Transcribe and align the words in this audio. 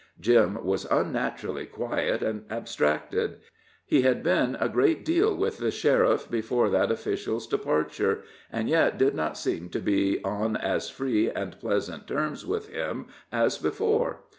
Jim 0.19 0.63
was 0.65 0.85
unnaturally 0.89 1.67
quiet 1.67 2.23
and 2.23 2.43
abstracted; 2.49 3.37
he 3.85 4.01
had 4.01 4.23
been 4.23 4.57
a 4.59 4.67
great 4.67 5.05
deal 5.05 5.35
with 5.37 5.59
the 5.59 5.69
sheriff 5.69 6.27
before 6.27 6.71
that 6.71 6.89
official's 6.89 7.45
departure, 7.45 8.23
and 8.51 8.67
yet 8.67 8.97
did 8.97 9.13
not 9.13 9.37
seem 9.37 9.69
to 9.69 9.79
be 9.79 10.19
on 10.23 10.57
as 10.57 10.89
free 10.89 11.29
and 11.29 11.59
pleasant 11.59 12.07
terms 12.07 12.47
with 12.47 12.69
him 12.69 13.05
as 13.31 13.59
before. 13.59 14.21